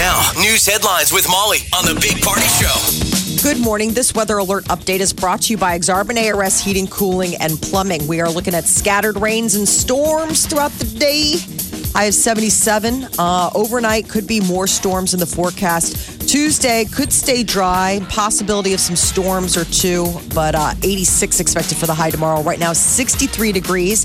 [0.00, 3.42] Now, news headlines with Molly on the Big Party Show.
[3.46, 3.92] Good morning.
[3.92, 8.06] This weather alert update is brought to you by Exarban ARS Heating, Cooling, and Plumbing.
[8.08, 11.34] We are looking at scattered rains and storms throughout the day.
[11.94, 13.08] I have 77.
[13.18, 16.26] Uh, overnight could be more storms in the forecast.
[16.26, 21.84] Tuesday could stay dry, possibility of some storms or two, but uh, 86 expected for
[21.84, 22.42] the high tomorrow.
[22.42, 24.00] Right now, 63 degrees.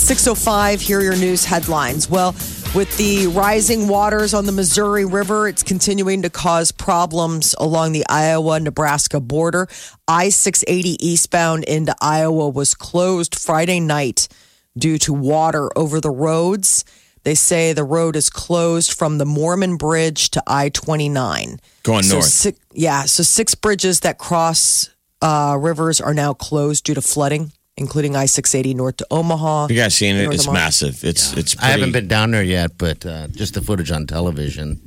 [0.00, 2.08] 605, here are your news headlines.
[2.08, 2.32] Well,
[2.74, 8.04] with the rising waters on the Missouri River, it's continuing to cause problems along the
[8.08, 9.68] Iowa Nebraska border.
[10.08, 14.28] I 680 eastbound into Iowa was closed Friday night
[14.76, 16.84] due to water over the roads.
[17.24, 21.60] They say the road is closed from the Mormon Bridge to I 29.
[21.82, 22.24] Going So north.
[22.24, 24.88] six, yeah, so six bridges that cross
[25.20, 29.68] uh, rivers are now closed due to flooding, including I 680 north to Omaha.
[29.70, 30.24] You guys seen it?
[30.24, 30.64] North It's of Omaha.
[30.64, 31.04] massive.
[31.04, 34.80] It's it's I haven't been down there yet, but uh, just the footage on television.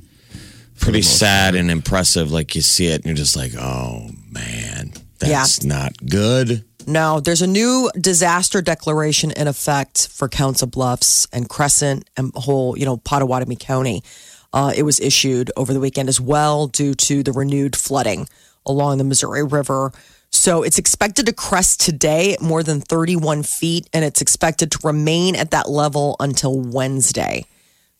[0.79, 2.31] pretty sad and impressive.
[2.31, 6.63] Like you see it and you're just like, oh man, that's not good.
[6.87, 12.77] No, there's a new disaster declaration in effect for Council Bluffs and Crescent and whole,
[12.77, 14.03] you know, Pottawattamie County.
[14.53, 18.29] Uh, it was issued over the weekend as well due to the renewed flooding
[18.67, 19.91] along the Missouri River.
[20.35, 24.79] So it's expected to crest today at more than 31 feet, and it's expected to
[24.83, 27.45] remain at that level until Wednesday.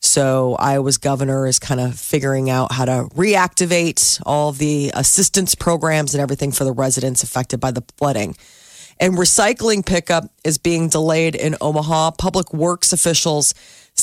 [0.00, 6.14] So Iowa's governor is kind of figuring out how to reactivate all the assistance programs
[6.14, 8.36] and everything for the residents affected by the flooding.
[9.00, 12.12] And recycling pickup is being delayed in Omaha.
[12.12, 13.54] Public Works officials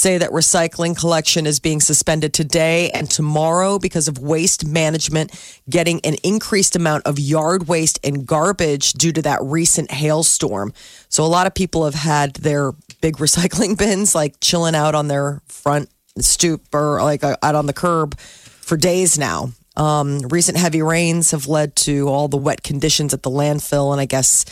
[0.04, 5.32] say that recycling collection is being suspended today and tomorrow because of waste management
[5.70, 10.74] getting an increased amount of yard waste and garbage due to that recent hailstorm.
[11.08, 15.08] So a lot of people have had their big recycling bins like chilling out on
[15.08, 15.90] their front
[16.20, 19.54] stoop or like uh, out on the curb for days now.
[19.78, 24.02] Um, recent heavy rains have led to all the wet conditions at the landfill, and
[24.02, 24.46] I guess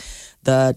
[0.44, 0.76] the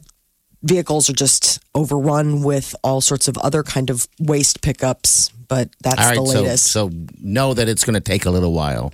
[0.66, 5.30] vehicles are just overrun with all sorts of other kind of waste pickups.
[5.48, 6.72] But that's All right, the so, latest.
[6.72, 8.92] so know that it's going to take a little while.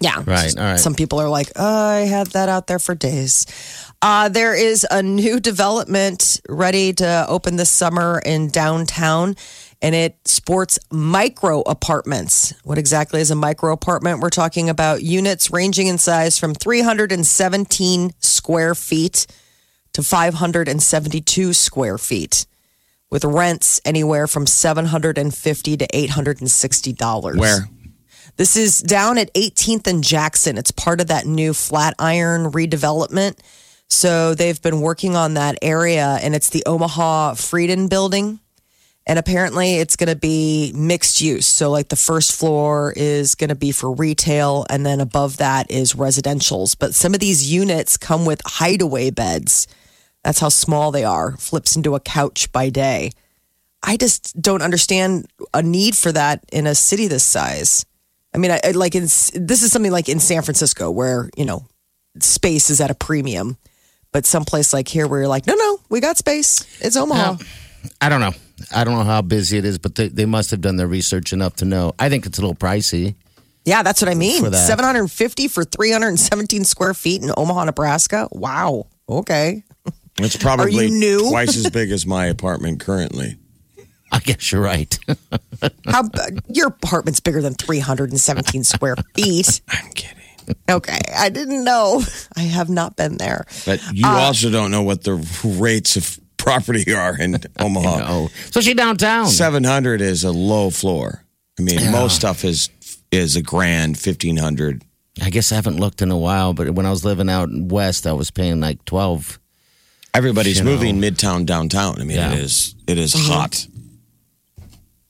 [0.00, 0.20] Yeah.
[0.26, 0.80] Right, all right.
[0.80, 3.46] Some people are like, oh, I had that out there for days.
[4.02, 9.36] Uh, there is a new development ready to open this summer in downtown,
[9.80, 12.52] and it sports micro apartments.
[12.64, 14.18] What exactly is a micro apartment?
[14.18, 19.28] We're talking about units ranging in size from 317 square feet
[19.94, 22.46] to 572 square feet.
[23.10, 27.36] With rents anywhere from seven hundred and fifty to eight hundred and sixty dollars.
[27.36, 27.68] Where?
[28.36, 30.56] This is down at 18th and Jackson.
[30.56, 33.38] It's part of that new Flatiron redevelopment.
[33.88, 38.40] So they've been working on that area, and it's the Omaha Frieden building.
[39.06, 41.44] And apparently, it's going to be mixed use.
[41.44, 45.70] So, like the first floor is going to be for retail, and then above that
[45.70, 46.76] is residentials.
[46.78, 49.66] But some of these units come with hideaway beds.
[50.24, 51.36] That's how small they are.
[51.36, 53.10] Flips into a couch by day.
[53.82, 57.84] I just don't understand a need for that in a city this size.
[58.34, 61.44] I mean, I, I like in, this is something like in San Francisco where you
[61.44, 61.66] know
[62.20, 63.56] space is at a premium,
[64.12, 66.66] but someplace like here where you're like, no, no, we got space.
[66.80, 67.36] It's Omaha.
[68.00, 68.32] I don't know.
[68.72, 71.32] I don't know how busy it is, but they, they must have done their research
[71.32, 71.94] enough to know.
[71.98, 73.16] I think it's a little pricey.
[73.64, 74.44] Yeah, that's what I mean.
[74.44, 78.28] For 750 for 317 square feet in Omaha, Nebraska.
[78.32, 78.86] Wow.
[79.08, 79.64] Okay.
[80.18, 81.30] It's probably you new?
[81.30, 83.36] twice as big as my apartment currently.
[84.10, 84.98] I guess you're right.
[85.86, 86.02] How
[86.48, 89.62] your apartment's bigger than 317 square feet?
[89.70, 90.18] I'm kidding.
[90.68, 92.02] Okay, I didn't know.
[92.36, 93.46] I have not been there.
[93.64, 95.14] But you Uh, also don't know what the
[95.44, 98.04] rates of property are in Omaha.
[98.06, 99.28] oh, especially downtown.
[99.28, 101.24] 700 is a low floor.
[101.58, 102.68] I mean, most stuff is
[103.10, 104.82] is a grand 1500.
[105.22, 108.06] I guess I haven't looked in a while, but when I was living out west,
[108.06, 109.38] I was paying like 12.
[110.14, 110.72] Everybody's You know.
[110.72, 112.00] moving midtown downtown.
[112.00, 112.32] I mean, Yeah.
[112.32, 113.32] it is it is Mm-hmm.
[113.32, 113.66] hot.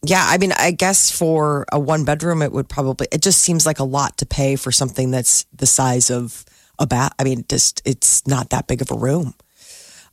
[0.04, 3.64] Yeah, I mean, I guess for a one bedroom, it would probably, it just seems
[3.64, 6.44] like a lot to pay for something that's the size of
[6.80, 7.12] a bat.
[7.20, 9.34] I mean, just, it's not that big of a room.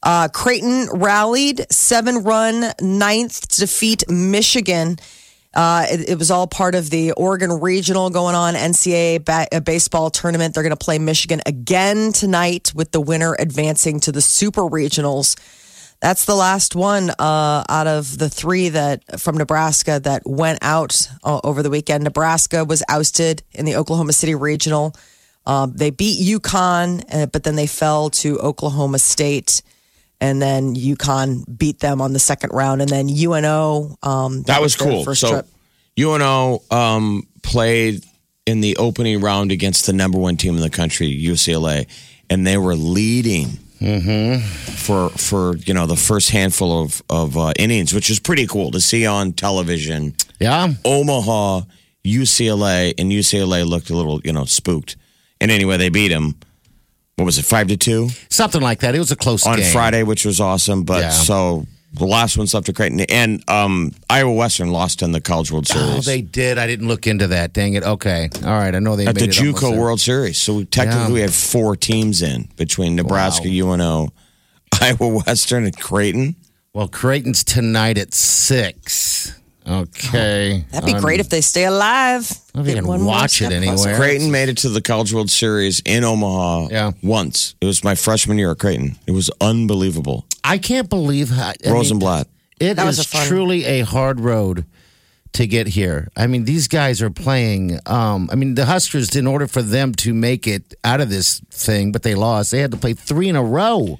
[0.03, 5.00] Uh, Creighton rallied seven run ninth to defeat Michigan
[5.53, 9.59] Uh, it, it was all part of the Oregon Regional going on, NCAA ba- uh,
[9.59, 10.53] baseball tournament.
[10.53, 15.35] They're going to play Michigan again tonight with the winner advancing to the Super Regionals.
[16.01, 21.09] That's the last one uh, out of the three that from Nebraska that went out
[21.23, 22.03] uh, over the weekend.
[22.05, 24.95] Nebraska was ousted in the Oklahoma City Regional.
[25.45, 29.61] Um, they beat UConn, uh, but then they fell to Oklahoma State,
[30.21, 33.95] and then UConn beat them on the second round, and then UNO.
[34.04, 35.04] Um, That was their cool.
[35.04, 35.48] First So trip.
[36.00, 38.04] UNO um, played
[38.45, 41.88] in the opening round against the number one team in the country, UCLA,
[42.30, 43.60] and they were leading
[44.75, 48.71] for for you know the first handful of of uh, innings, which is pretty cool
[48.71, 50.16] to see on television.
[50.39, 50.74] Yeah.
[50.83, 51.62] Omaha,
[52.06, 54.95] UCLA, and UCLA looked a little you know spooked.
[55.42, 56.36] And anyway, they beat them.
[57.19, 58.95] What was it, five to two Something like that.
[58.95, 59.71] It was a close on game.
[59.71, 60.83] Friday, which was awesome.
[60.83, 61.10] But Yeah.
[61.10, 65.51] so the last one's up to Creighton, and um, Iowa Western lost in the College
[65.51, 65.98] World Series.
[65.98, 66.57] Oh, they did.
[66.57, 67.51] I didn't look into that.
[67.51, 67.83] Dang it.
[67.83, 68.30] Okay.
[68.44, 68.74] All right.
[68.74, 69.75] I know they at the JUCO.
[69.77, 70.38] World Series.
[70.38, 71.13] So we technically Yeah.
[71.13, 74.10] we have four teams in between Nebraska, UNO,
[74.81, 76.36] Iowa Western, and Creighton.
[76.74, 79.33] Well, Creighton's tonight at six.
[79.69, 80.66] Okay.
[80.71, 82.30] That'd be great if they stay alive.
[82.56, 83.75] If you Get can watch it step anywhere.
[83.75, 83.95] closer.
[83.95, 86.92] Creighton made it to the College World Series in Omaha Yeah.
[87.04, 87.56] once.
[87.62, 88.98] It was my freshman year at Creighton.
[89.06, 90.25] It was unbelievable.
[90.44, 91.50] I can't believe how.
[91.50, 92.27] I mean, Rosenblatt.
[92.60, 94.66] It That was is a fun- truly a hard road
[95.33, 96.10] to get here.
[96.18, 97.80] I mean, these guys are playing.
[97.86, 101.39] Um, I mean, the Huskers, in order for them to make it out of this
[101.51, 102.50] thing, but they lost.
[102.51, 104.00] They had to play three in a row.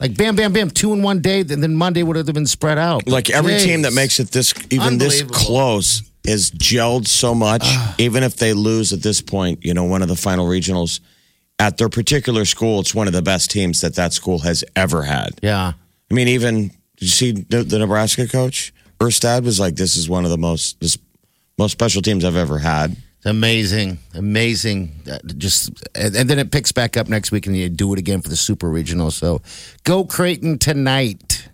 [0.00, 2.78] Like bam, bam, bam, two in one day, and then Monday would have been spread
[2.78, 3.06] out.
[3.06, 3.64] Like every Jeez.
[3.64, 7.62] team that makes it this even this close is gelled so much.
[7.64, 7.94] Ah.
[7.98, 11.00] even if they lose at this point, you know, one of the final regionals
[11.58, 15.02] at their particular school, it's one of the best teams that that school has ever
[15.02, 15.38] had.
[15.42, 15.72] yeah,
[16.10, 20.08] I mean, even did you see the, the Nebraska coach Erstad was like, "This is
[20.08, 20.96] one of the most this
[21.58, 24.92] most special teams I've ever had." Amazing, amazing.
[25.10, 27.98] Uh, Just and, and then it picks back up next week, and you do it
[27.98, 29.10] again for the Super Regional.
[29.10, 29.42] So
[29.84, 31.48] go Creighton tonight.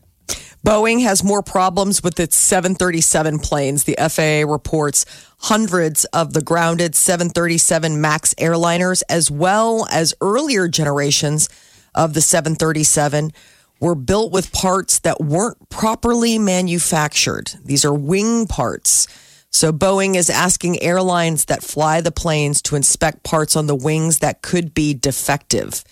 [0.64, 3.84] Boeing has more problems with its 737 planes.
[3.84, 5.06] The FAA reports
[5.38, 11.48] hundreds of the grounded 737 MAX airliners, as well as earlier generations
[11.94, 13.32] of the 737,
[13.80, 17.52] were built with parts that weren't properly manufactured.
[17.64, 19.06] These are wing parts.
[19.50, 24.18] So Boeing is asking airlines that fly the planes to inspect parts on the wings
[24.18, 25.82] that could be defective.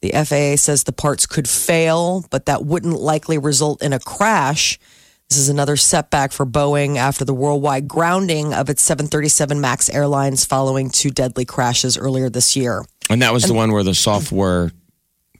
[0.00, 4.78] The FAA says the parts could fail, but that wouldn't likely result in a crash.
[5.28, 10.44] This is another setback for Boeing after the worldwide grounding of its 737 MAX airlines
[10.44, 12.84] following two deadly crashes earlier this year.
[13.10, 14.72] And that was the one where the software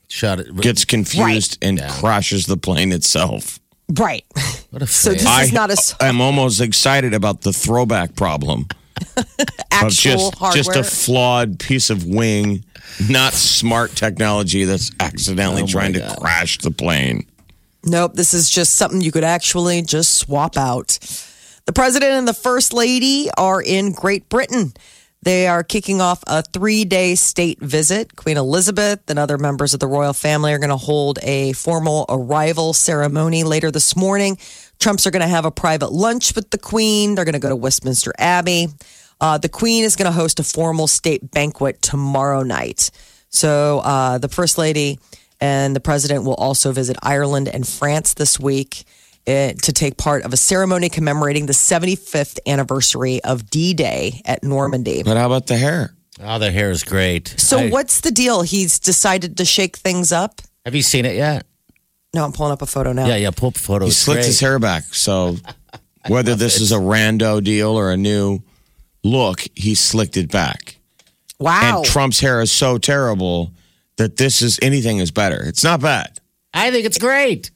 [0.09, 0.57] Shut it.
[0.57, 3.60] gets confused and crashes the plane itself.
[3.93, 4.25] Right.
[4.71, 5.19] What a So fail.
[5.19, 8.67] this is not a s- I'm almost excited about the throwback problem
[9.73, 10.63] actual just hardware.
[10.63, 12.65] just a flawed piece of wing,
[13.09, 17.27] not smart technology that's accidentally Oh my trying to crash the plane.
[17.85, 20.99] Nope, this is just something you could actually just swap out.
[21.67, 24.73] The president and the first lady are in Great Britain.
[25.23, 28.17] They are kicking off a three day state visit.
[28.17, 32.07] Queen Elizabeth and other members of the royal family are going to hold a formal
[32.09, 34.39] arrival ceremony later this morning.
[34.79, 37.15] Trumps are going to have a private lunch with the Queen.
[37.15, 38.69] They're going to go to Westminster Abbey.
[39.21, 42.91] Uh, the Queen is going to host a formal state banquet tomorrow night.
[43.29, 44.99] So uh, the First Lady
[45.39, 48.85] and the President will also visit Ireland and France this week
[49.27, 55.03] to take part of a ceremony commemorating the 75th anniversary of D Day at Normandy.
[55.03, 55.95] But how about the hair?
[56.23, 57.35] Oh, the hair is great.
[57.39, 58.43] So, I- what's the deal?
[58.43, 60.43] He's decided to shake things up.
[60.65, 61.47] Have you seen it yet?
[62.13, 63.07] No, I'm pulling up a photo now.
[63.07, 63.31] Yeah, yeah.
[63.31, 63.85] Pull up a photo.
[63.85, 64.27] He It's slicked great.
[64.27, 64.83] his hair back.
[64.93, 65.37] So
[66.09, 68.41] whether this is a rando deal or a new
[69.05, 70.77] look, he slicked it back.
[71.39, 71.77] Wow.
[71.79, 73.53] And Trump's hair is so terrible
[73.97, 75.43] that this is anything is better.
[75.47, 76.19] It's not bad.
[76.53, 77.51] I think it's great.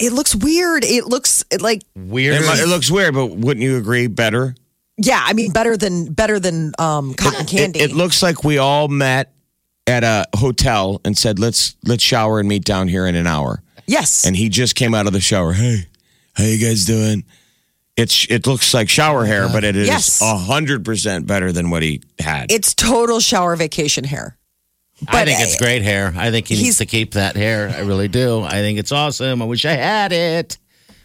[0.00, 0.84] It looks weird.
[0.84, 2.42] It looks like, Weird.
[2.42, 4.06] It, might- it looks weird, but wouldn't you agree?
[4.08, 4.54] Better.
[4.96, 7.80] yeah, I mean, better than better than um, cotton It, candy.
[7.80, 9.32] it looks like we all met
[9.86, 13.62] at a hotel and said, "Let's let's shower and meet down here in an hour."
[13.86, 14.24] yes.
[14.24, 15.52] And he just came out of the shower.
[15.52, 15.86] Hey,
[16.34, 17.24] how you guys doing?
[17.96, 20.22] It's it looks like shower hair, but it is Yes.
[20.22, 22.50] a hundred percent better than what he had.
[22.52, 24.36] it's total shower vacation hair.
[25.08, 26.12] I think it's great hair.
[26.16, 27.68] I think he needs to keep that hair.
[27.70, 28.42] I really do.
[28.42, 29.42] I think it's awesome.
[29.42, 30.58] I wish I had it.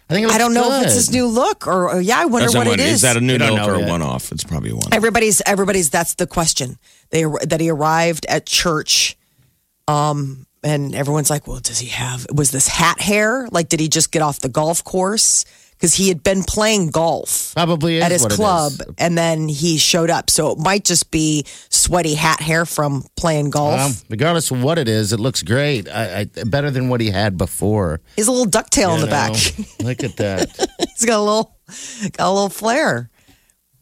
[0.08, 2.26] I think it I don't know if it's his new look or, or yeah, I
[2.26, 2.94] wonder That's what it is.
[2.94, 4.30] Is that a new look or a one off?
[4.30, 4.92] It's probably one.
[4.92, 6.78] everybody's everybody's that's the question.
[7.10, 9.16] They that he arrived at church,
[9.88, 12.26] um, and everyone's like, "Well, does he have?
[12.32, 13.48] Was this hat hair?
[13.50, 15.44] Like, did he just get off the golf course?
[15.86, 20.30] Because he had been playing golf Probably at his club and then he showed up.
[20.30, 23.80] So it might just be sweaty hat hair from playing golf.
[23.80, 25.88] Um, regardless of what it is, it looks great.
[25.88, 28.00] I, I, better than what he had before.
[28.16, 29.30] He's a little ducktail in the back.
[29.80, 30.50] Look at that.
[30.96, 31.56] he's got a little
[32.12, 33.08] got a little flair.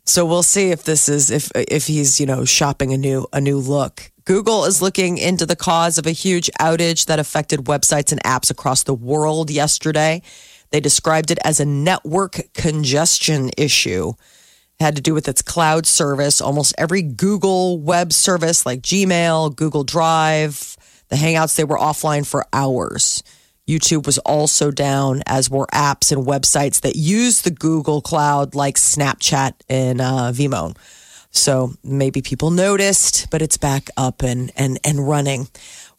[0.05, 3.41] So we'll see if this is if if he's you know shopping a new a
[3.41, 4.11] new look.
[4.27, 8.51] Google is looking into the cause of a huge outage that affected websites and apps
[8.51, 10.23] across the world yesterday.
[10.75, 14.15] They described it as a network congestion issue.
[14.81, 16.41] It had to do with its cloud service.
[16.41, 20.77] Almost every Google web service like Gmail, Google Drive,
[21.11, 23.23] the Hangouts, they were offline for hours.
[23.69, 28.75] YouTube was also down, as were apps and websites that use the Google Cloud, like
[28.75, 30.77] Snapchat and uh, Vimeo.
[31.31, 35.47] So maybe people noticed, but it's back up and and and running.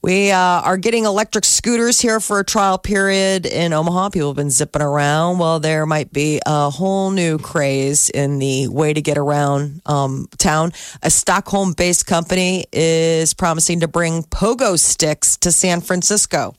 [0.05, 4.09] We uh, are getting electric scooters here for a trial period in Omaha.
[4.09, 5.39] People have been zipping around.
[5.39, 10.27] Well, there might be a whole new craze in the way to get around um,
[10.37, 10.73] town.
[11.01, 16.53] A Stockholm based company is promising to bring pogo sticks to San Francisco.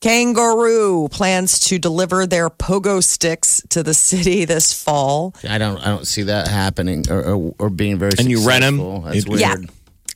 [0.00, 5.34] Kangaroo plans to deliver their pogo sticks to the city this fall.
[5.48, 5.78] I don't.
[5.78, 8.12] I don't see that happening or, or, or being very.
[8.16, 8.76] And you rent 'em?
[8.78, 9.00] successful.
[9.00, 9.40] That's It- weird.
[9.40, 9.56] Yeah.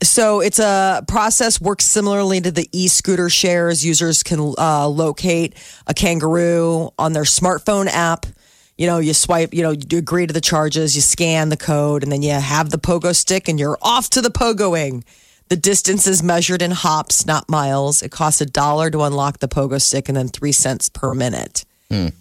[0.03, 3.85] So it's a process works similarly to the e-scooter shares.
[3.85, 5.55] Users can uh, locate
[5.87, 8.27] a kangaroo on their smartphone app.
[8.77, 12.03] You know, you swipe, you know, you agree to the charges, you scan the code,
[12.03, 15.03] and then you have the pogo stick and you're off to the pogoing.
[15.49, 18.03] The distance is measured in hops, not miles.
[18.03, 21.65] It costs a dollar to unlock the pogo stick and then three cents per minute,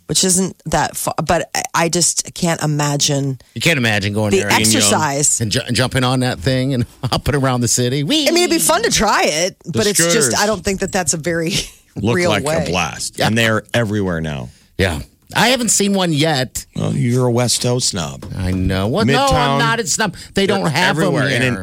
[0.07, 1.13] which isn't that far.
[1.25, 5.41] But I- I just can't imagine You can't imagine going the there and, exercise.
[5.41, 8.03] and ju- jumping on that thing and hopping around the city.
[8.03, 8.27] Whee!
[8.27, 10.37] I mean, it'd be fun to try it, but it's just.
[10.37, 11.51] I don't think that that's a very
[11.95, 12.63] Look real like way.
[12.65, 13.19] a blast.
[13.19, 14.49] And they're everywhere now.
[14.77, 15.01] yeah.
[15.35, 16.65] I haven't seen one yet.
[16.75, 18.25] Well, you're a West Coast snob.
[18.37, 18.87] I know.
[18.87, 19.33] Well, no, Midtown.
[19.33, 19.79] I'm not.
[19.79, 20.15] It's not.
[20.35, 21.27] They don't They're have them everywhere.
[21.27, 21.41] here.
[21.41, 21.57] And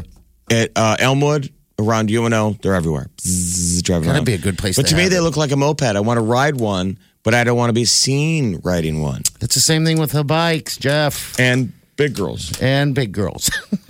[0.51, 3.09] in, at uh, Elmwood, around UNO, they're everywhere.
[3.17, 4.25] Bzzz, driving Gotta around.
[4.25, 5.81] be a good place But to to, me, have they look like a moped.
[5.81, 9.21] I want to ride one, but I don't want to be seen riding one.
[9.41, 12.59] it's the same thing with the bikes, Jeff, And big girls.
[12.61, 13.49] and big girls.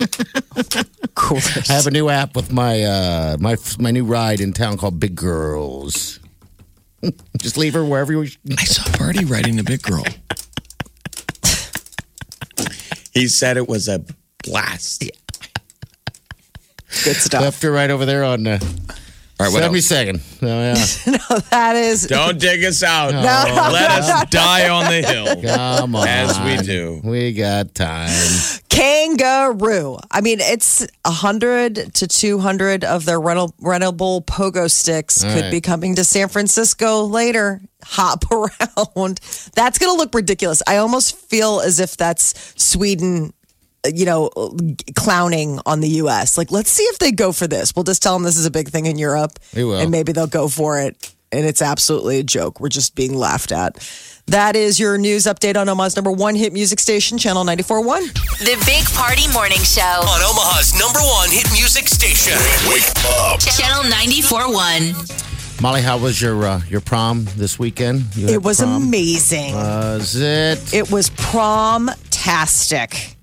[1.16, 1.38] Cool.
[1.68, 4.98] I have a new app with my uh, my my new ride in town called
[4.98, 6.18] Big Girls.
[7.38, 8.28] Just leave her wherever you.
[8.58, 10.04] I saw Birdie riding a big girl.
[13.12, 14.04] he said it was a
[14.42, 15.04] blast.
[15.04, 15.10] Yeah.
[17.04, 17.42] Good stuff.
[17.42, 18.58] Left her right over there on uh,
[19.40, 19.86] All right, what seventy else?
[19.86, 20.20] second.
[20.42, 20.74] Oh yeah,
[21.50, 23.10] That is Don't dig us out.
[23.12, 23.18] no,
[23.72, 25.42] Let us die on the hill.
[25.56, 27.00] come on, As we do.
[27.02, 28.10] We got time.
[28.68, 29.98] kangaroo.
[30.10, 35.42] I mean, it's a hundred to two hundred of their rental, rentable pogo sticks could
[35.42, 35.50] right.
[35.50, 37.60] be coming to San Francisco later.
[37.82, 39.20] Hop around.
[39.54, 40.62] That's going to look ridiculous.
[40.66, 43.32] I almost feel as if that's Sweden.
[43.92, 44.30] You know,
[44.96, 46.38] clowning on the U.S.
[46.38, 47.74] Like, let's see if they go for this.
[47.76, 49.74] We'll just tell them this is a big thing in Europe, will.
[49.76, 51.10] and maybe they'll go for it.
[51.32, 52.60] And it's absolutely a joke.
[52.60, 53.76] We're just being laughed at.
[54.28, 58.12] That is your news update on Omaha's number one hit music station, Channel 94.1.
[58.38, 59.82] The Big Party Morning Show.
[59.82, 62.38] On Omaha's number one hit music station.
[62.70, 62.84] Wake
[63.20, 63.40] up.
[63.40, 65.60] Channel 94.1.
[65.60, 68.04] Molly, how was your uh, your prom this weekend?
[68.16, 68.82] You It was prom?
[68.82, 69.54] amazing.
[69.54, 70.72] Was it?
[70.74, 73.13] it was prom-tastic.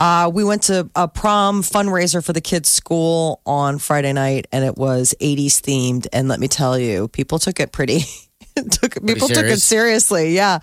[0.00, 4.64] Uh, we went to a prom fundraiser for the kids' school on Friday night, and
[4.64, 6.06] it was 80s themed.
[6.12, 8.00] And let me tell you, people took it pretty.
[8.70, 10.34] took people took it seriously.
[10.34, 10.60] Yeah,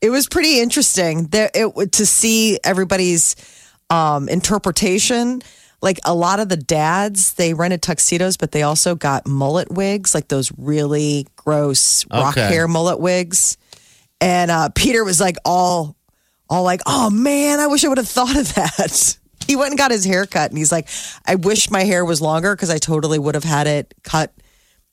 [0.00, 1.24] it was pretty interesting.
[1.26, 3.36] There, it to see everybody's
[3.90, 5.42] um, interpretation.
[5.80, 10.14] Like a lot of the dads, they rented tuxedos, but they also got mullet wigs,
[10.14, 12.48] like those really gross rock Okay.
[12.48, 13.58] hair mullet wigs.
[14.20, 15.94] And uh, Peter was like all,
[16.50, 19.78] all like, "Oh man, I wish I would have thought of that." He went and
[19.78, 20.88] got his hair cut, and he's like,
[21.24, 24.34] "I wish my hair was longer because I totally would have had it cut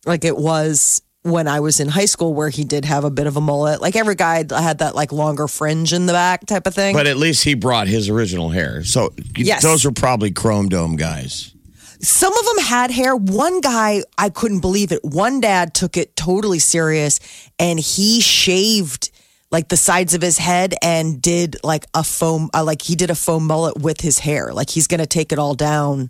[0.06, 3.26] like it was when I was in high school, where he did have a bit
[3.28, 3.82] of a mullet.
[3.82, 6.96] Like every guy had that like longer fringe in the back type of thing.
[6.96, 8.84] But at least he brought his original hair.
[8.86, 9.64] So Yes.
[9.64, 11.54] those were probably Chrome Dome guys.
[12.00, 13.16] Some of them had hair.
[13.16, 15.04] One guy, I couldn't believe it.
[15.04, 17.20] One dad took it totally serious
[17.58, 19.10] and he shaved
[19.52, 23.10] like the sides of his head and did like a foam, uh, like he did
[23.10, 24.52] a foam mullet with his hair.
[24.54, 26.10] Like he's going to take it all down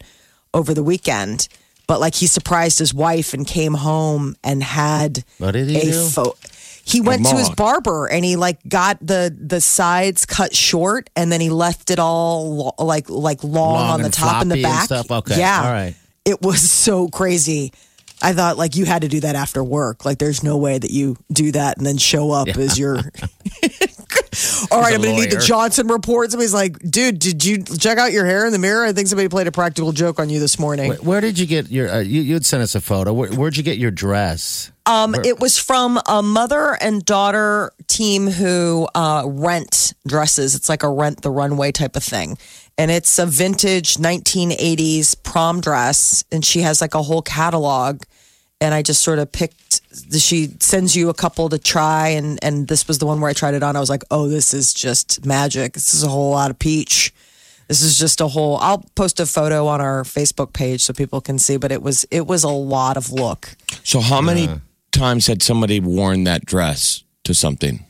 [0.54, 1.48] over the weekend.
[1.88, 5.82] But like he surprised his wife and came home and had What did he a
[5.92, 6.08] do?
[6.08, 6.36] fo-
[6.84, 11.32] he went to his barber and he like got the the sides cut short and
[11.32, 14.50] then he left it all lo- like like long, Long on the and top and
[14.52, 14.86] the and back.
[14.86, 15.12] stuff?
[15.12, 15.38] Okay.
[15.40, 15.62] Yeah.
[15.64, 15.96] All right.
[16.26, 17.72] It was so crazy.
[18.22, 20.06] I thought like you had to do that after work.
[20.06, 22.98] Like there's no way that you do that and then show up as your
[24.72, 25.40] All right, I'm going to need the.
[25.40, 26.32] Johnson report.
[26.32, 28.86] Somebody's like, dude, did you check out your hair in the mirror?
[28.86, 30.90] I think somebody played a practical joke on you this morning.
[30.90, 31.90] Where, where did you get your?
[31.90, 33.14] Uh, you, you'd sent us a photo.
[33.14, 34.72] Where, where'd you get your dress?
[34.86, 40.54] Um, it was from a mother and daughter team who uh, rent dresses.
[40.56, 42.38] It's like a rent the runway type of thing.
[42.78, 46.24] And it's a vintage 1980s prom dress.
[46.32, 48.04] And she has like a whole catalog.
[48.62, 49.82] And I just sort of picked,
[50.18, 52.10] she sends you a couple to try.
[52.10, 53.76] And, and this was the one where I tried it on.
[53.76, 55.74] I was like, oh, this is just magic.
[55.74, 57.14] This is a whole lot of peach.
[57.68, 58.58] This is just a whole.
[58.58, 61.58] I'll post a photo on our Facebook page so people can see.
[61.58, 63.56] But it was it was a lot of look.
[63.84, 64.48] So how many
[64.92, 67.86] times had somebody worn that dress to something?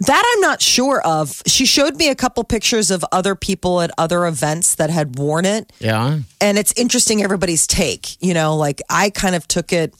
[0.00, 1.40] That I'm not sure of.
[1.46, 5.44] She showed me a couple pictures of other people at other events that had worn
[5.44, 5.72] it.
[5.78, 6.18] Yeah.
[6.40, 8.20] And it's interesting everybody's take.
[8.22, 9.94] You know, like I kind of took it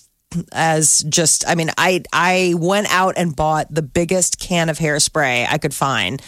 [0.52, 5.46] as just I mean, I I went out and bought the biggest can of hairspray
[5.48, 6.20] I could find.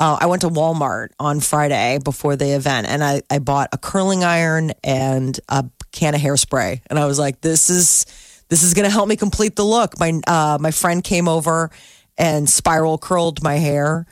[0.00, 3.78] Uh, I went to Walmart on Friday before the event and I, I bought a
[3.78, 6.80] curling iron and a can of hairspray.
[6.88, 8.06] And I was like, this is
[8.48, 9.98] this is gonna help me complete the look.
[10.00, 11.70] My uh, my friend came over
[12.18, 14.06] and spiral curled my hair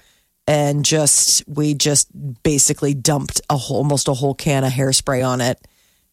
[0.47, 2.09] and just we just
[2.42, 5.59] basically dumped a whole almost a whole can of hairspray on it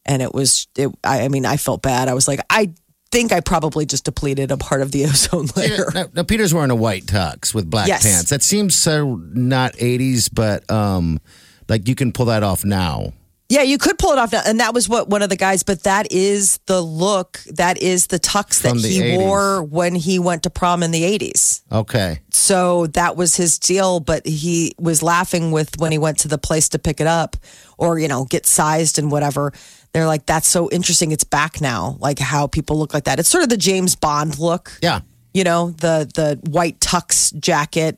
[0.06, 2.72] and it was it I, I mean i felt bad i was like i
[3.12, 6.70] think i probably just depleted a part of the ozone layer Now, now Peter's wearing
[6.72, 8.04] a white tux with black Yes.
[8.04, 8.30] pants.
[8.30, 11.20] That seems so not 80s, but um,
[11.68, 13.14] like you can pull that off now.
[13.50, 15.84] Yeah you could pull it off and that was what one of the guys but
[15.84, 19.18] that is the look that is the tux that the he 80s.
[19.18, 22.20] wore when he went to prom in the 80s Okay.
[22.32, 26.38] so that was his deal but he was laughing with when he went to the
[26.38, 27.36] place to pick it up
[27.78, 29.52] or you know get sized and whatever
[29.94, 33.30] they're like that's so interesting it's back now like how people look like that it's
[33.30, 35.00] sort of the james bond look Yeah.
[35.34, 37.98] you know the the white tux jacket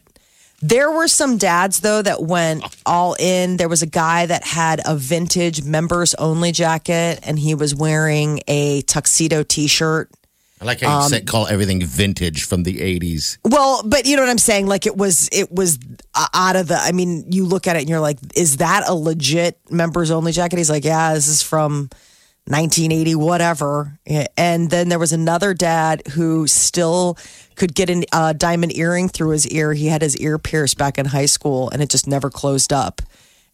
[0.62, 4.82] there were some dads though that went all in there was a guy that had
[4.86, 10.10] a vintage members only jacket and he was wearing a tuxedo t-shirt
[10.60, 13.40] I like how you Um, said, call everything vintage from the 80s.
[13.44, 14.68] Well, but you know what I'm saying?
[14.68, 15.80] Like it was, it was
[16.14, 16.76] uh, out of the.
[16.76, 20.32] I mean, you look at it and you're like, is that a legit members only
[20.32, 20.58] jacket?
[20.58, 21.90] He's like, yeah, this is from
[22.46, 24.00] 1980, whatever.
[24.38, 27.18] And then there was another dad who still
[27.56, 29.74] could get a uh, diamond earring through his ear.
[29.74, 33.02] He had his ear pierced back in high school, and it just never closed up.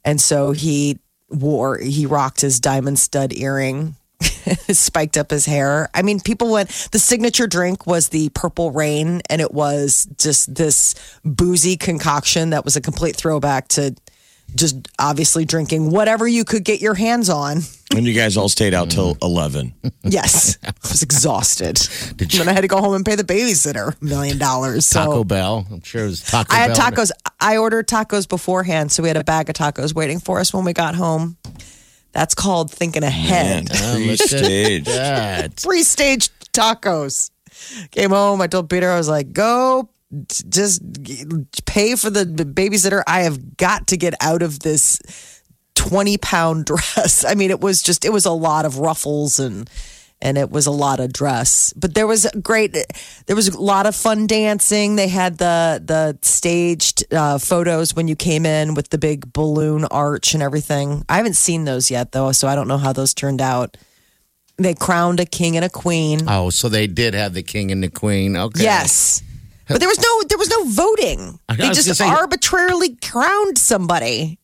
[0.06, 3.96] And so he wore, he rocked his diamond stud earring
[4.70, 5.90] spiked up his hair.
[5.94, 6.70] I mean, people went.
[6.92, 12.66] The signature drink was the Purple Rain, and it was just this boozy concoction that
[12.66, 13.96] was a complete throwback to
[14.56, 17.62] just obviously drinking whatever you could get your hands on.
[17.96, 19.24] And you guys all stayed out till mm.
[19.24, 19.74] 11.
[20.04, 21.76] Yes, I was exhausted.
[22.16, 24.86] Did and then I had to go home and pay the babysitter a million dollars.
[24.86, 25.66] So Taco Bell.
[25.72, 26.92] I'm sure it was Taco I had Bell.
[26.92, 27.12] tacos.
[27.40, 30.66] I ordered tacos beforehand, so we had a bag of tacos waiting for us when
[30.66, 31.38] we got home.
[32.12, 33.70] That's called thinking ahead.
[33.70, 34.86] Look at Pre-stage.
[34.86, 35.60] that.
[35.60, 37.32] Free stage tacos.
[37.92, 38.42] Came home.
[38.42, 39.90] I told Peter, I was like, go t-
[40.50, 40.82] just
[41.66, 43.04] pay for the babysitter.
[43.08, 45.00] I have got to get out of this
[45.76, 47.26] 20 pound dress.
[47.26, 49.70] I mean, it was just, it was a lot of ruffles and,
[50.20, 52.76] and it was a lot of dress, but there was great,
[53.28, 54.96] there was a lot of fun dancing.
[54.96, 59.86] They had the, the staged uh, photos when you came in with the big balloon
[59.86, 61.06] arch and everything.
[61.08, 63.78] I haven't seen those yet though, so I don't know how those turned out.
[64.58, 66.22] They crowned a king and a queen.
[66.28, 68.36] Oh, so they did have the king and the queen.
[68.36, 68.64] Okay.
[68.64, 69.22] Yes.
[69.68, 71.40] But there was no there was no voting.
[71.50, 74.40] I They was just gonna say- arbitrarily crowned somebody.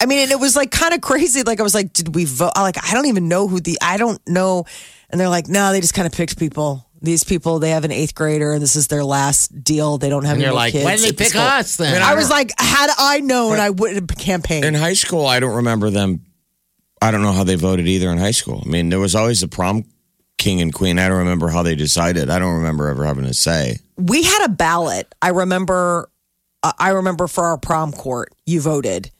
[0.00, 1.42] I mean, and it was like kind of crazy.
[1.42, 2.52] Like I was like, did we vote?
[2.56, 4.64] I Like I don't even know who the I don't know.
[5.10, 6.86] And they're like, no, they just kind of picked people.
[7.02, 9.98] These people, they have an eighth grader, and this is their last deal.
[9.98, 11.32] They don't have And any you're more like, kids why did they at the pick
[11.32, 12.00] school." us then?
[12.00, 14.64] I was like, had I known, I wouldn't have campaigned.
[14.64, 16.24] In high school, I don't remember them.
[17.02, 18.62] I don't know how they voted either in high school.
[18.64, 19.84] I mean, there was always the prom
[20.38, 20.98] king and queen.
[20.98, 22.30] I don't remember how they decided.
[22.30, 23.78] I don't remember ever having a say.
[23.96, 25.14] we had a ballot.
[25.22, 26.08] I remember.
[26.64, 29.10] Uh, I remember for our prom court, you voted,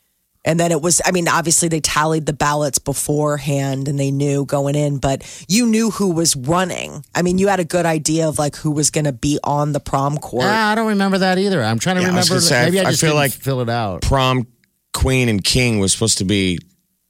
[0.45, 1.01] and then it was.
[1.05, 5.67] I mean, obviously they tallied the ballots beforehand, and they knew going in, but you
[5.67, 7.05] knew who was running.
[7.15, 9.73] I mean, you had a good idea of like who was going to be on
[9.73, 10.45] the prom court.
[10.47, 11.63] Ah, I don't remember that either.
[11.63, 12.47] I'm trying to Yeah, I was remember.
[12.47, 14.03] gonna say, I- maybe I, I just feel didn't like- fill it out.
[14.03, 14.47] Prom
[14.95, 16.59] queen and king was supposed to be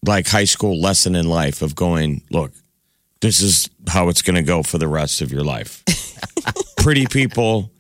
[0.07, 2.53] like high school lesson in life of going, look,
[3.23, 5.83] this is how it's going to go for the rest of your life.
[6.77, 7.71] Pretty people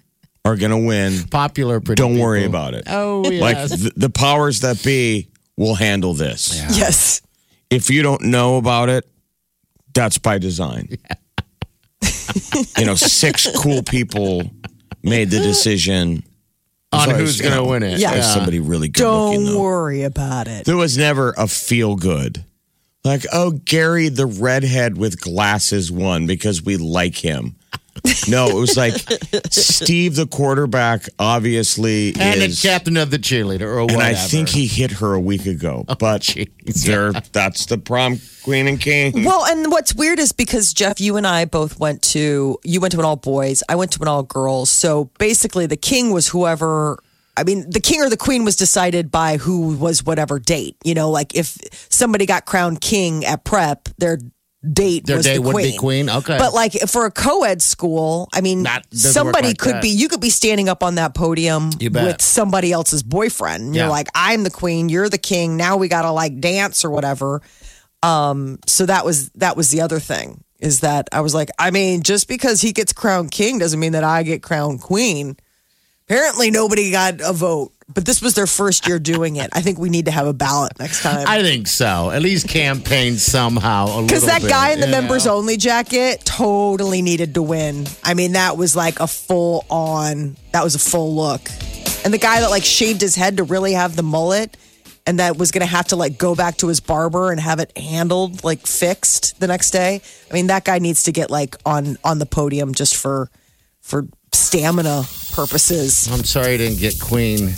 [0.44, 1.26] are going to win.
[1.28, 1.80] Popular.
[1.80, 2.84] Pretty Don't worry about it.
[2.86, 3.42] Oh, yes.
[3.42, 6.62] Like the, the powers that be will handle this.
[6.76, 7.20] Yes.
[7.70, 9.04] If you don't know about it,
[9.92, 10.88] that's by design.
[12.78, 14.42] you know, six cool people
[15.02, 16.22] made the decision
[16.92, 17.98] on always, who's going to win it.
[17.98, 18.12] Yeah.
[18.12, 19.44] There's somebody really good looking.
[19.44, 19.60] Don't Though.
[19.60, 20.66] worry about it.
[20.66, 22.44] There was never a feel good.
[23.04, 27.56] Like, oh, Gary the redhead with glasses won because we like him.
[28.28, 28.94] No, it was like
[29.50, 34.00] Steve the quarterback obviously And the is captain of the cheerleader or and.
[34.00, 35.84] I think he hit her a week ago.
[35.86, 36.34] Oh, but
[36.84, 39.24] there that's the prom queen and king.
[39.24, 42.92] Well, and what's weird is because Jeff, you and I both went to you went
[42.92, 44.70] to an all boys, I went to an all girls.
[44.70, 46.98] So basically, the king was whoever.
[47.36, 50.76] I mean, the king or the queen was decided by who was whatever date.
[50.84, 51.56] You know, like if
[51.90, 54.18] somebody got crowned king at prep, their
[54.70, 55.72] date Their was date the would queen.
[55.72, 56.10] be queen?
[56.10, 56.38] Okay.
[56.38, 59.82] but like for a co-ed school, I mean, Not- somebody like could that.
[59.82, 59.88] be.
[59.88, 63.74] You could be standing up on that podium with somebody else's boyfriend.
[63.74, 65.56] You're like, I'm the queen, you're the king.
[65.56, 67.40] Now we got to like dance or whatever
[68.02, 71.70] um, so that was that was the other thing is that I was like, I
[71.70, 75.36] mean, just because he gets crowned king doesn't mean that I get crowned queen.
[76.12, 79.48] Apparently, nobody got a vote, but this was their first year doing it.
[79.54, 81.24] I think we need to have a ballot next time.
[81.26, 82.10] I think so.
[82.10, 84.02] At least campaign somehow.
[84.02, 85.00] Because that guy in the you know?
[85.00, 87.86] members only jacket totally needed to win.
[88.04, 91.48] I mean, that was like a full on, that was a full look.
[92.04, 94.54] And the guy that like shaved his head to really have the mullet
[95.06, 97.58] and that was going to have to like go back to his barber and have
[97.58, 100.02] it handled, like fixed the next day.
[100.30, 103.30] I mean, that guy needs to get like on on the podium just for
[103.80, 106.08] for stamina purposes.
[106.10, 107.54] I'm sorry I didn't get queen.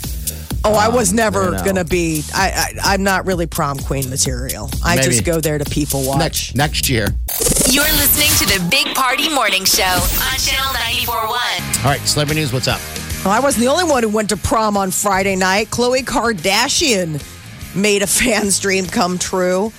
[0.63, 1.63] Oh, I was um, never I know.
[1.63, 4.69] going to be, I, I, I'm not really prom queen material.
[4.83, 5.07] I Maybe.
[5.09, 6.17] just go there to people watch.
[6.17, 7.07] Next next year.
[7.69, 11.85] You're listening to the Big Party Morning Show on Channel 94.1.
[11.85, 12.51] All right, celebrity news.
[12.51, 12.81] What's up?
[13.23, 15.67] Well, I wasn't the only one who went to prom on Friday night.
[15.69, 17.21] Khloe Kardashian
[17.75, 19.71] made a fan's dream come true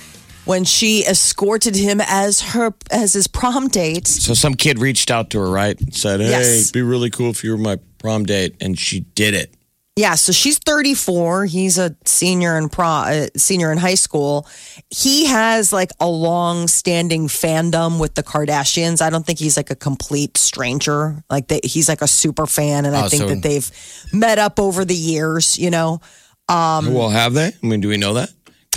[0.47, 4.07] when she escorted him as her as his prom date.
[4.07, 5.79] So some kid reached out to her, right?
[5.79, 6.61] And said, Hey, Yes.
[6.61, 8.55] it'd be really cool if you were my prom date.
[8.61, 9.53] And she did it.
[9.95, 11.45] Yeah, so she's 34.
[11.47, 14.47] He's a senior in prom, uh, senior in high school.
[14.91, 19.01] He has like a long-standing fandom with the Kardashians.
[19.01, 21.23] I don't think he's like a complete stranger.
[21.31, 23.71] Like they, he's like a super fan, and I Oh, think so- that they've
[24.13, 25.57] met up over the years.
[25.57, 25.99] You know,
[26.47, 27.47] well, have they?
[27.47, 28.29] I mean, do we know that?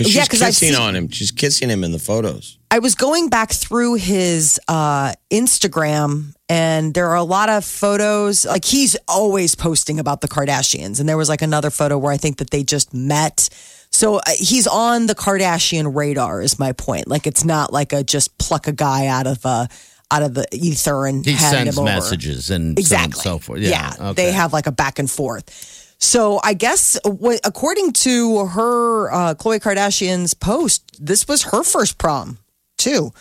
[0.08, 1.08] Because she's Um, I've kissing seen- on him.
[1.10, 2.56] She's kissing him in the photos.
[2.72, 8.44] I was going back through his uh, Instagram, and there are a lot of photos.
[8.44, 12.16] Like he's always posting about the Kardashians, and there was like another photo where I
[12.16, 13.48] think that they just met.
[13.90, 16.40] So uh, he's on the Kardashian radar.
[16.42, 17.08] Is my point?
[17.08, 19.68] Like it's not like a just pluck a guy out of a
[20.12, 21.84] out of the ether and He sends him over.
[21.92, 23.60] messages and exactly so and so forth.
[23.60, 24.12] Yeah, okay.
[24.26, 25.79] they have like a back and forth.
[26.02, 32.38] So I guess according to her, uh, Khloe Kardashian's post, this was her first prom
[32.78, 33.12] too.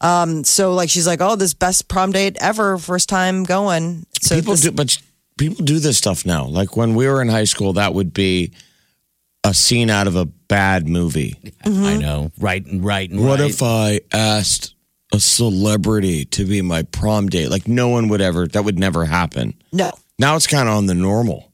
[0.00, 4.06] Um, so like she's like, oh, this best prom date ever, first time going.
[4.20, 4.98] So people this- do, but
[5.38, 6.46] people do this stuff now.
[6.46, 8.52] Like when we were in high school, that would be
[9.44, 11.36] a scene out of a bad movie.
[11.64, 11.84] Mm-hmm.
[11.84, 12.32] I know.
[12.38, 13.50] Right and right and What right.
[13.50, 14.74] if I asked
[15.12, 17.50] a celebrity to be my prom date?
[17.50, 18.46] Like no one would ever.
[18.48, 19.54] That would never happen.
[19.70, 21.51] no, Now it's kind of on the normal.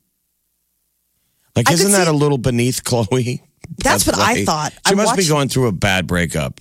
[1.59, 3.41] Like, I isn't that see- a little beneath Khloe?
[3.79, 4.73] That's what I thought.
[4.87, 6.61] She I must be watched- going through a bad breakup.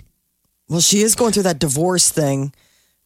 [0.67, 2.53] well, she is going through that divorce thing.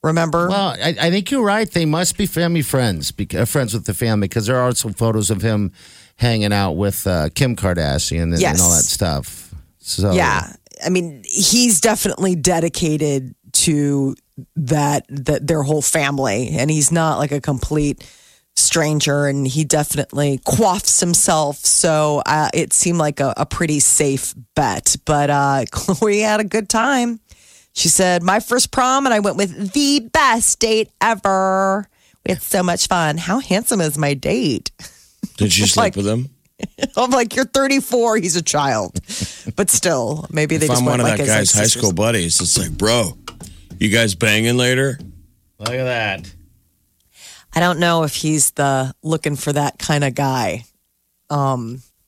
[0.04, 0.48] Remember?
[0.50, 1.70] Well, I, I think you're right.
[1.70, 4.94] They must be family friends, bec- uh, friends with the family, because there are some
[4.94, 5.72] photos of him
[6.16, 8.62] hanging out with uh, Kim Kardashian and, and Yes.
[8.62, 9.54] all that stuff.
[9.78, 14.16] So Yeah, I mean, he's definitely dedicated to
[14.56, 18.04] that that their whole family, and he's not like a complete
[18.56, 19.28] stranger.
[19.28, 24.96] And he definitely quaffs himself, so uh, it seemed like a, a pretty safe bet.
[25.06, 27.20] But uh, Khloe had a good time.
[27.74, 31.88] She said, "My first prom, and I went with the best date ever.
[32.26, 33.18] We had so much fun.
[33.18, 34.72] How handsome is my date?"
[35.38, 36.30] Did you sleep Like- with him?
[36.98, 38.18] I'm like, "You're 34.
[38.18, 39.00] He's a child,
[39.56, 42.40] but still, maybe they If just I'm one of like that guy's high school buddies,
[42.40, 43.18] it's like, bro,
[43.80, 45.00] you guys banging later?
[45.60, 46.32] look at that.
[47.54, 50.66] I don't know if he's the looking for that kind of guy.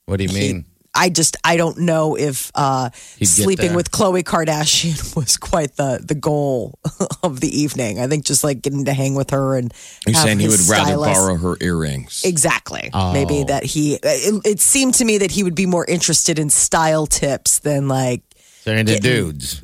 [0.05, 0.65] What do you mean?
[0.95, 6.13] I just I don't know if uh, sleeping with Khloe Kardashian was quite the the
[6.13, 6.77] goal
[7.23, 7.99] of the evening.
[7.99, 9.73] I think just like getting to hang with her and
[10.05, 12.21] You're saying he would his rather borrow her earrings.
[12.23, 12.91] Exactly.
[12.93, 13.11] Oh.
[13.11, 13.95] Maybe that he.
[13.95, 17.87] It, it seemed to me that he would be more interested in style tips than
[17.87, 18.21] like
[18.63, 19.61] They're into Getting- dudes.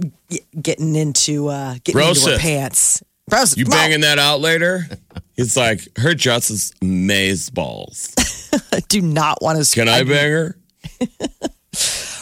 [0.59, 3.03] getting into uh, getting into her pants.
[3.31, 4.87] Rosa, You banging that out later?
[5.39, 8.13] It's like her just is maze balls.
[8.89, 9.71] Do not want to.
[9.73, 10.57] Can I bang her?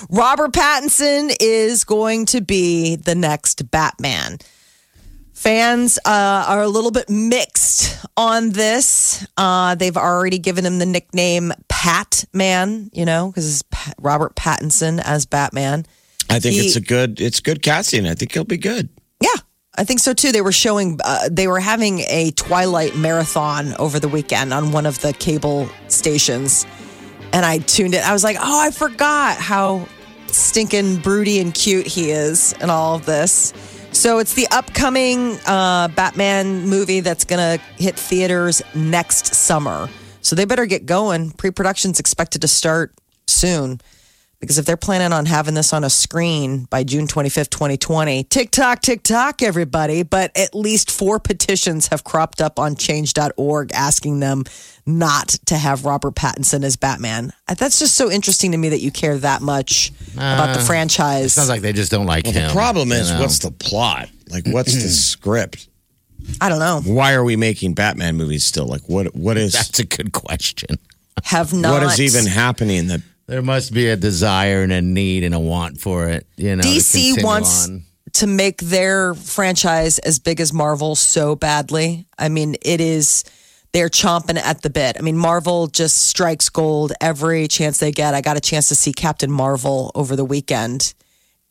[0.10, 4.38] Robert Pattinson is going to be the next Batman.
[5.34, 9.26] Fans uh, are a little bit mixed on this.
[9.36, 15.02] Uh, they've already given him the nickname Pat Man, you know, because it's Robert Pattinson
[15.04, 15.86] as Batman.
[16.30, 18.06] I think He- it's a good it's good casting.
[18.06, 18.90] I think he'll be good.
[19.78, 20.32] I think so too.
[20.32, 24.88] They were showing, uh, they were having a Twilight marathon over the weekend on one
[24.88, 26.66] of the cable stations.
[27.32, 28.08] And I tuned it.
[28.08, 29.88] I was like, oh, I forgot how
[30.28, 33.54] stinking broody and cute he is and all of this.
[33.92, 39.90] So it's the upcoming uh, Batman movie that's going to hit theaters next summer.
[40.22, 41.32] So they better get going.
[41.32, 42.94] Pre production's expected to start
[43.28, 43.80] soon.
[44.40, 48.82] Because if they're planning on having this on a screen by June 25th, 2020, TikTok,
[48.82, 50.04] TikTok, everybody.
[50.04, 54.44] But at least four petitions have cropped up on change.org asking them
[54.86, 57.34] not to have Robert Pattinson as Batman.
[57.48, 61.34] Uh, That's just so interesting to me that you care that much about the franchise.
[61.34, 62.48] Sounds like they just don't like him.
[62.48, 63.22] The problem is, you know?
[63.22, 64.10] what's the plot?
[64.30, 65.68] Like, what's the script?
[66.40, 66.82] I don't know.
[66.86, 68.66] Why are we making Batman movies still?
[68.66, 70.78] Like, what what is That's a good question.
[71.24, 71.72] Have not.
[71.82, 72.88] what is even happening?
[72.88, 76.26] That There must be a desire and a need and a want for it.
[76.38, 77.84] You know, to DC continue wants on.
[78.14, 82.08] to make their franchise as big as Marvel so badly.
[82.18, 83.26] I mean, it is
[83.74, 84.96] they're chomping at the bit.
[84.98, 88.14] I mean, Marvel just strikes gold every chance they get.
[88.14, 90.94] I got a chance to see Captain Marvel over the weekend,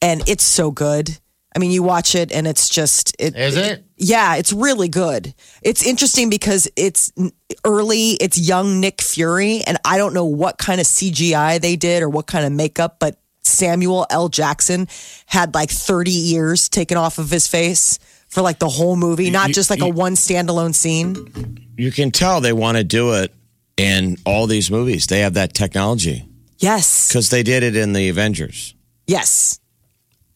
[0.01, 1.19] and it's so good.
[1.57, 3.83] I mean, you watch it and it's just it, Is it?
[3.97, 5.33] yeah, it's really good.
[5.63, 7.11] It's interesting because it's
[7.65, 12.03] early, it's young Nick Fury, and I don't know what kind of CGI they did
[12.03, 14.29] or what kind of makeup, but Samuel L.
[14.29, 14.87] Jackson
[15.25, 19.49] had like 30 years taken off of his face for like the whole movie, not
[19.49, 21.65] You- just like a one standalone scene.
[21.79, 23.33] you can tell they want to do it
[23.79, 25.07] in all these movies.
[25.07, 26.27] They have that technology
[26.59, 27.09] Yes.
[27.09, 28.75] because they did it in the Avengers.
[29.07, 29.59] Yes.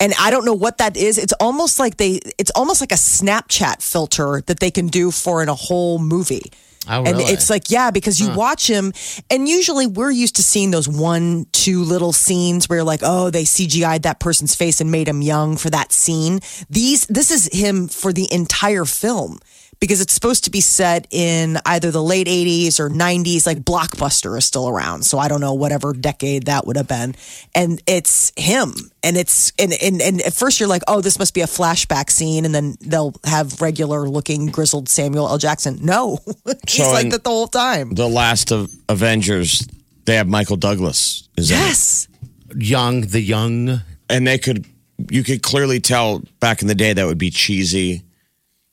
[0.00, 1.18] And I don't know what that is.
[1.18, 5.42] It's almost like they it's almost like a Snapchat filter that they can do for
[5.42, 6.50] in a whole movie.
[6.88, 7.10] Oh, really?
[7.10, 8.94] and it's like, yeah, because you watch him,
[9.28, 13.28] and usually we're used to seeing those one, two little scenes where you're like, oh,
[13.28, 16.40] they CGI'd that person's face and made him young for that scene.
[16.70, 19.40] These, this is him for the entire film
[19.80, 24.36] because it's supposed to be set in either the late 80s or 90s, like Blockbuster
[24.36, 25.06] is still around.
[25.06, 27.14] So I don't know, whatever decade that would have been.
[27.54, 28.74] And it's him.
[29.02, 32.10] And it's, and, and, and at first you're like, oh, this must be a flashback
[32.10, 32.44] scene.
[32.44, 35.38] And then they'll have regular looking grizzled Samuel L.
[35.38, 35.78] Jackson.
[35.80, 36.18] No,
[36.68, 37.94] he's So like that the whole time.
[37.94, 39.66] The last of Avengers,
[40.04, 41.26] they have Michael Douglas.
[41.38, 41.60] Is in it.
[41.60, 42.08] Yes.
[42.54, 43.80] young, the young.
[44.10, 44.66] and they could
[45.08, 48.02] you could clearly tell back in the day that would be cheesy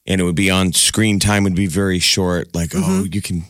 [0.08, 3.14] and it would be on screen time would be very short like oh Mm-hmm.
[3.14, 3.44] you can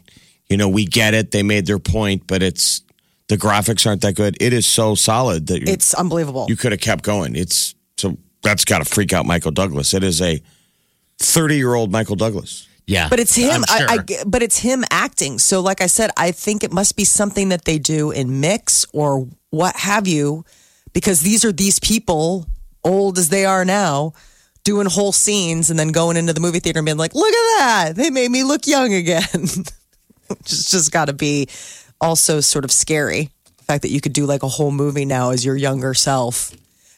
[0.49, 2.81] you know we get it they made their point but it's
[3.27, 6.45] the graphics aren't that good it is so solid that you, It's unbelievable.
[6.49, 10.03] you could have kept going it's so that's got to freak out michael douglas it
[10.03, 10.41] is a
[11.19, 13.63] 30 year old michael douglas Yeah, But it's him.
[13.67, 13.89] Sure.
[13.89, 15.39] I, I, but it's him acting.
[15.39, 18.85] So, like I said, I think it must be something that they do in mix
[18.93, 20.45] or what have you,
[20.93, 22.45] because these are these people,
[22.85, 24.13] old as they are now,
[24.67, 27.59] doing whole scenes and then going into the movie theater and being like, "Look at
[27.59, 27.93] that!
[27.95, 29.23] They made me look young again."
[30.29, 31.47] it's just got to be
[32.01, 33.29] also sort of scary.
[33.59, 36.51] The fact that you could do like a whole movie now as your younger self.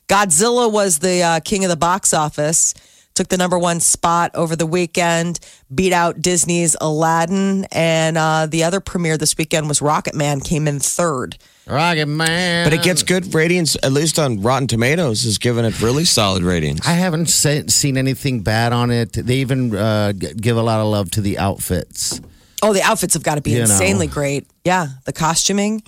[0.07, 2.73] Godzilla was the uh, king of the box office.
[3.19, 5.41] Took the number one spot over the weekend,
[5.75, 10.79] beat out Disney's Aladdin, and uh, the other premiere this weekend was Rocketman, came in
[10.79, 11.37] third.
[11.67, 12.65] Rocket Man.
[12.65, 16.43] but it gets good ratings at least on rotten tomatoes is giving it really solid
[16.43, 19.11] ratings I haven't se- seen anything bad on it.
[19.11, 22.21] They even uh, give a lot of love to the outfits.
[22.63, 23.63] Oh, the outfits have got to be You know.
[23.65, 24.47] insanely great.
[24.63, 25.83] Yeah, the costuming.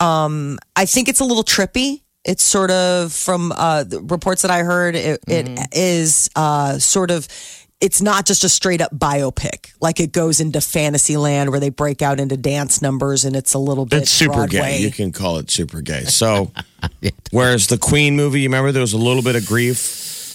[0.00, 2.02] Um, I think it's a little trippy.
[2.26, 4.96] It's sort of from uh, the reports that I heard.
[4.96, 7.28] It, it is uh, sort of.
[7.78, 9.72] It's not just a straight up biopic.
[9.82, 13.52] Like it goes into fantasy land where they break out into dance numbers, and it's
[13.54, 14.58] a little bit It's super Broadway.
[14.58, 14.78] gay.
[14.80, 16.04] You can call it super gay.
[16.08, 16.50] So,
[17.30, 19.78] whereas the Queen movie, you remember there was a little bit of grief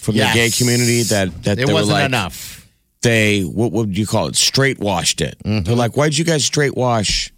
[0.02, 0.34] from Yes.
[0.34, 2.68] the gay community that that It they were wasn't like, enough.
[3.02, 4.36] They what would you call it?
[4.36, 5.36] Straight washed it.
[5.44, 7.34] They're like, why'd you guys straight wash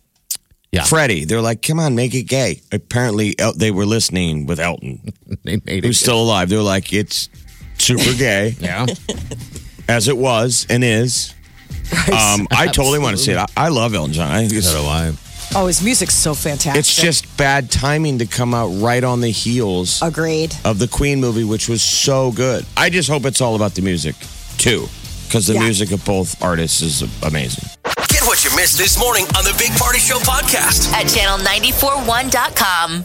[0.74, 0.84] Yeah.
[0.84, 1.26] Freddie?
[1.26, 2.62] They're like, come on, make it gay.
[2.72, 6.04] Apparently, El- they were listening with Elton, They made who's it.
[6.04, 6.50] still alive.
[6.50, 7.30] They're like, it's
[7.78, 8.86] super gay yeah.
[9.88, 11.34] as it was and is.
[12.12, 13.38] Um, I totally want to see it.
[13.38, 14.32] I, I love Elton John.
[14.32, 15.14] I think it's, So do I.
[15.56, 16.80] Oh, his music's so fantastic.
[16.80, 20.56] it's just bad timing to come out right on the heels agreed.
[20.66, 22.66] of the Queen movie, which was so good.
[22.76, 24.16] I just hope it's all about the music
[24.58, 24.88] too,
[25.34, 25.62] because the Yeah.
[25.62, 27.68] music of both artists is amazing.
[28.08, 30.94] Get what you missed this morning on the Big Party Show podcast.
[30.94, 33.04] At channel941.com.